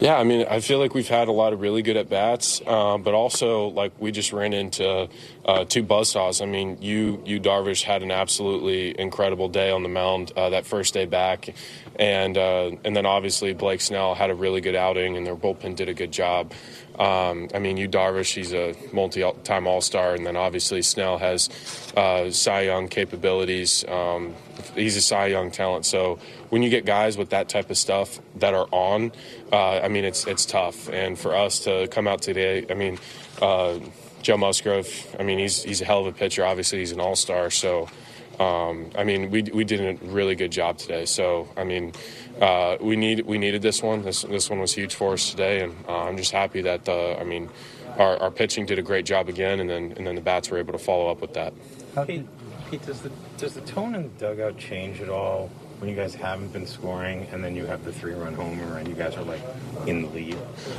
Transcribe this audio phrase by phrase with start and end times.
[0.00, 2.62] Yeah, I mean, I feel like we've had a lot of really good at bats,
[2.66, 5.10] uh, but also like we just ran into
[5.44, 6.40] uh, two buzzsaws.
[6.40, 10.64] I mean, you Yu Darvish had an absolutely incredible day on the mound uh, that
[10.64, 11.54] first day back,
[11.96, 15.76] and uh, and then obviously Blake Snell had a really good outing, and their bullpen
[15.76, 16.54] did a good job.
[16.98, 21.50] Um, I mean, Yu Darvish, he's a multi-time All-Star, and then obviously Snell has
[21.94, 23.84] uh, Cy Young capabilities.
[23.86, 24.34] Um,
[24.74, 25.84] he's a Cy Young talent.
[25.84, 26.18] So
[26.50, 29.12] when you get guys with that type of stuff that are on,
[29.52, 30.88] uh, I mean, it's it's tough.
[30.90, 32.98] And for us to come out today, I mean,
[33.40, 33.78] uh,
[34.20, 36.44] Joe Musgrove, I mean, he's he's a hell of a pitcher.
[36.44, 37.50] Obviously, he's an All-Star.
[37.50, 37.88] So.
[38.38, 41.04] Um, I mean, we, we did a really good job today.
[41.04, 41.92] So, I mean,
[42.40, 44.00] uh, we need we needed this one.
[44.00, 47.16] This this one was huge for us today, and uh, I'm just happy that uh,
[47.16, 47.50] I mean,
[47.98, 50.56] our, our pitching did a great job again, and then and then the bats were
[50.56, 51.52] able to follow up with that.
[52.06, 52.24] Pete,
[52.70, 56.14] Pete, does the does the tone in the dugout change at all when you guys
[56.14, 59.24] haven't been scoring, and then you have the three run homer, and you guys are
[59.24, 59.40] like
[59.86, 60.36] in the lead?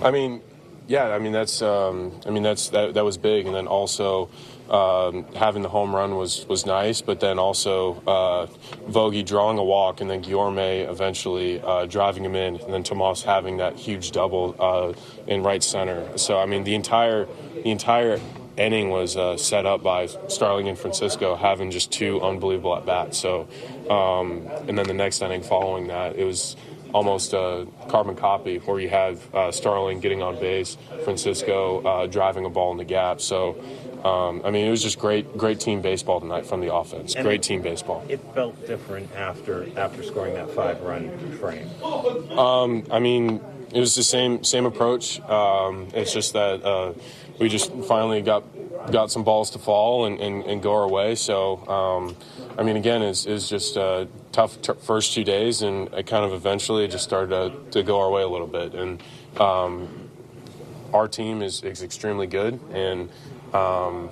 [0.00, 0.40] I mean,
[0.86, 4.30] yeah, I mean that's um, I mean that's that, that was big, and then also
[4.70, 8.46] um, having the home run was was nice, but then also uh,
[8.88, 13.22] Vogie drawing a walk, and then Guillorme eventually uh, driving him in, and then Tomas
[13.22, 14.92] having that huge double uh,
[15.26, 16.16] in right center.
[16.16, 18.20] So I mean the entire the entire
[18.56, 23.18] inning was uh, set up by Starling and Francisco having just two unbelievable at bats.
[23.18, 23.48] So
[23.90, 26.56] um, and then the next inning following that, it was
[26.94, 32.44] almost a carbon copy where you have uh, Starling getting on base, Francisco uh, driving
[32.44, 33.20] a ball in the gap.
[33.20, 33.60] So,
[34.04, 37.14] um, I mean, it was just great, great team baseball tonight from the offense.
[37.14, 38.04] And great team baseball.
[38.08, 41.68] It felt different after after scoring that five run frame.
[42.38, 43.40] Um, I mean,
[43.74, 45.20] it was the same same approach.
[45.20, 46.94] Um, it's just that uh,
[47.38, 48.44] we just finally got
[48.90, 51.14] got some balls to fall and, and, and go our way.
[51.14, 52.16] So, um,
[52.58, 56.24] I mean, again, it's, it's just a tough t- first two days, and it kind
[56.24, 58.74] of eventually just started to, to go our way a little bit.
[58.74, 59.02] And
[59.40, 60.10] um,
[60.92, 63.08] our team is, is extremely good, and
[63.54, 64.10] um,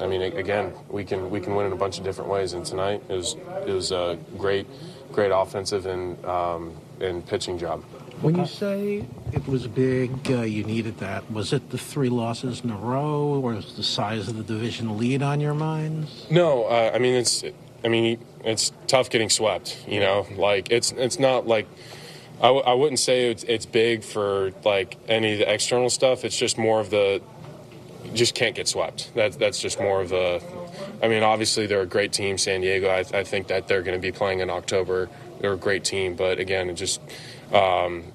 [0.00, 2.54] I mean, again, we can we can win in a bunch of different ways.
[2.54, 3.36] And tonight it was
[3.66, 4.66] it was a great
[5.12, 7.84] great offensive and um, and pitching job.
[8.22, 11.30] When you say it was big, uh, you needed that.
[11.30, 14.96] Was it the three losses in a row, or was the size of the division
[14.96, 16.26] lead on your minds?
[16.30, 17.44] No, uh, I mean it's
[17.84, 19.84] I mean it's tough getting swept.
[19.86, 21.66] You know, like it's it's not like.
[22.38, 26.22] I w- I wouldn't say it's, it's big for like any of the external stuff.
[26.22, 27.22] It's just more of the
[28.12, 29.14] just can't get swept.
[29.14, 30.42] That, that's just more of a.
[31.02, 32.88] I mean, obviously they're a great team, San Diego.
[32.88, 35.08] I, I think that they're going to be playing in October.
[35.40, 37.00] They're a great team, but again, it just.
[37.52, 38.12] Um,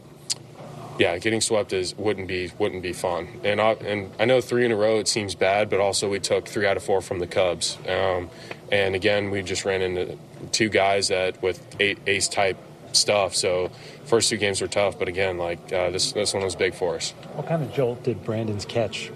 [1.00, 4.66] yeah, getting swept is wouldn't be wouldn't be fun, and I, and I know three
[4.66, 7.18] in a row it seems bad, but also we took three out of four from
[7.18, 8.30] the Cubs, um,
[8.72, 10.18] and again we just ran into
[10.52, 12.58] two guys that with eight ace type
[12.92, 13.36] stuff.
[13.36, 13.72] So
[14.06, 16.96] first two games were tough, but again, like uh, this this one was big for
[16.96, 17.12] us.
[17.34, 19.12] What kind of jolt did Brandon's catch,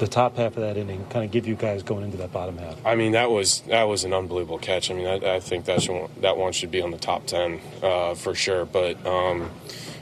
[0.00, 2.58] the top half of that inning, kind of give you guys going into that bottom
[2.58, 2.84] half?
[2.84, 4.90] I mean, that was that was an unbelievable catch.
[4.90, 7.60] I mean, I, I think that should, that one should be on the top ten
[7.82, 8.64] uh, for sure.
[8.64, 9.50] But um,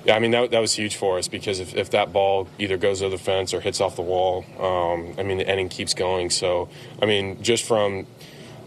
[0.05, 2.79] yeah, I mean that, that was huge for us because if, if that ball either
[2.79, 5.95] goes over the fence or hits off the wall, um, I mean the inning keeps
[5.95, 6.31] going.
[6.31, 6.69] So
[7.03, 8.07] I mean, just from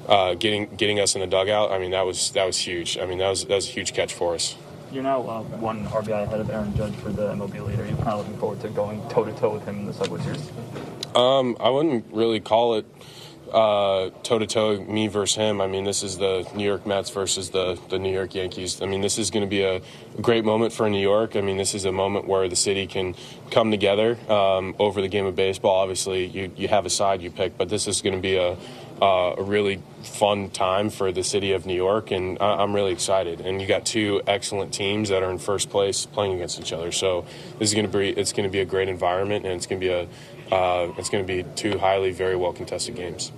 [0.08, 2.98] uh, getting getting us in the dugout, I mean that was that was huge.
[2.98, 4.56] I mean that was that was a huge catch for us.
[4.92, 7.86] You're now uh, one RBI ahead of Aaron Judge for the MLB leader.
[7.86, 10.20] You're kind of looking forward to going toe to toe with him in the Subway
[10.22, 10.52] Series.
[11.16, 12.86] Um, I wouldn't really call it
[13.52, 15.62] toe to toe me versus him.
[15.62, 18.82] I mean, this is the New York Mets versus the, the New York Yankees.
[18.82, 19.82] I mean, this is going to be a
[20.22, 21.36] great moment for New York.
[21.36, 23.16] I mean, this is a moment where the city can
[23.50, 25.82] come together um, over the game of baseball.
[25.82, 28.58] Obviously, you, you have a side you pick, but this is going to be a,
[29.02, 32.92] uh, a really fun time for the city of New York, and I, I'm really
[32.92, 33.42] excited.
[33.42, 36.92] And you got two excellent teams that are in first place playing against each other.
[36.92, 37.26] So
[37.58, 39.82] this is going to be it's going to be a great environment, and it's going
[39.82, 40.08] to be a
[40.52, 43.32] uh, it's going to be two highly, very well contested games.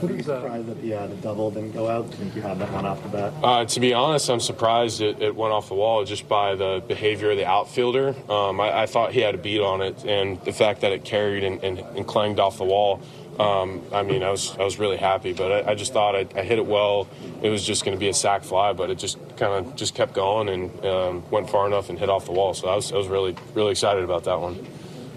[0.00, 2.06] What are you surprised that the, uh, the double didn't go out?
[2.06, 3.34] Do you think you had that one off the bat?
[3.42, 6.82] Uh, to be honest, I'm surprised it, it went off the wall just by the
[6.88, 8.14] behavior of the outfielder.
[8.30, 11.04] Um, I, I, thought he had a beat on it, and the fact that it
[11.04, 13.02] carried and, and, and clanged off the wall.
[13.38, 16.26] Um, I mean, I was I was really happy, but I, I just thought I,
[16.34, 17.06] I, hit it well.
[17.42, 19.94] It was just going to be a sac fly, but it just kind of just
[19.94, 22.52] kept going and um, went far enough and hit off the wall.
[22.54, 24.66] So I was I was really really excited about that one.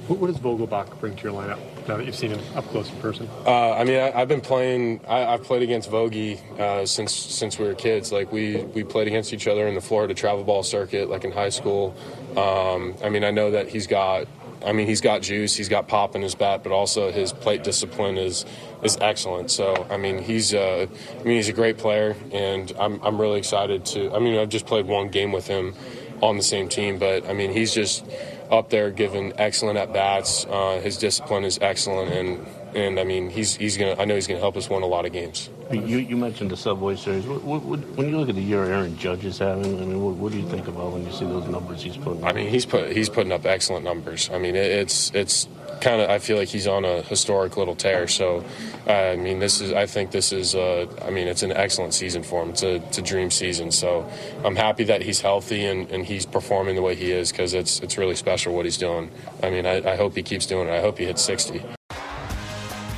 [0.08, 2.90] What, what does Vogelbach bring to your lineup now that you've seen him up close
[2.90, 3.30] in person?
[3.46, 5.00] Uh, I mean, I, have been playing.
[5.08, 8.12] I, have played against Vogie uh, since since we were kids.
[8.12, 11.32] Like we we played against each other in the Florida travel ball circuit, like in
[11.32, 11.96] high school.
[12.36, 14.28] Um, I mean, I know that he's got.
[14.66, 15.56] I mean, he's got juice.
[15.56, 18.46] He's got pop in his bat, but also his plate discipline is
[18.82, 19.52] is excellent.
[19.52, 20.54] So, I mean, he's.
[20.54, 20.88] Uh,
[21.20, 24.14] I mean, he's a great player, and I'm I'm really excited to.
[24.14, 25.76] I mean, I've just played one game with him
[26.22, 28.06] on the same team, but I mean, he's just
[28.54, 30.46] up there giving excellent at bats.
[30.48, 32.46] Uh, his discipline is excellent, and
[32.76, 33.96] and I mean he's he's gonna.
[34.00, 35.50] I know he's gonna help us win a lot of games.
[35.72, 37.26] You, you mentioned the Subway Series.
[37.26, 40.20] What, what, what, when you look at the year Aaron Judge is having, I mean,
[40.20, 42.24] what, do you think about when you see those numbers he's putting?
[42.24, 42.30] Up?
[42.30, 44.30] I mean, he's put he's putting up excellent numbers.
[44.32, 45.48] I mean, it, it's it's
[45.84, 48.08] kind of I feel like he's on a historic little tear.
[48.08, 48.44] So,
[48.88, 52.24] I mean, this is I think this is uh, I mean it's an excellent season
[52.24, 52.50] for him.
[52.52, 53.72] It's a, it's a dream season.
[53.72, 54.10] So
[54.46, 57.82] I'm happy that he's healthy and, and he's performing the way he is because it's
[57.82, 59.12] it's really special what he's doing.
[59.44, 60.72] I mean, I, I hope he keeps doing it.
[60.72, 61.62] I hope he hits 60.